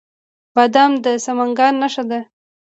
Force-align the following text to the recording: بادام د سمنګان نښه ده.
بادام 0.55 0.91
د 1.03 1.05
سمنګان 1.25 1.73
نښه 1.81 2.03
ده. 2.09 2.19